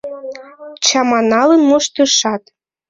[0.85, 2.43] Чаманалын моштышат.